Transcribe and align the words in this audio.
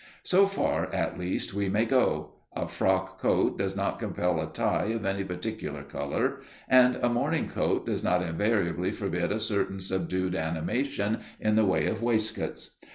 So 0.23 0.47
far, 0.47 0.91
at 0.91 1.19
least, 1.19 1.53
we 1.53 1.69
may 1.69 1.85
go: 1.85 2.31
a 2.55 2.67
frock 2.67 3.19
coat 3.19 3.59
does 3.59 3.75
not 3.75 3.99
compel 3.99 4.41
a 4.41 4.47
tie 4.51 4.85
of 4.85 5.05
any 5.05 5.23
particular 5.23 5.83
colour, 5.83 6.41
and 6.67 6.95
a 7.03 7.07
morning 7.07 7.47
coat 7.47 7.85
does 7.85 8.03
not 8.03 8.23
invariably 8.23 8.91
forbid 8.93 9.31
a 9.31 9.39
certain 9.39 9.79
subdued 9.79 10.33
animation 10.35 11.19
in 11.39 11.55
the 11.55 11.65
way 11.67 11.85
of 11.85 12.01
waistcoats. 12.01 12.77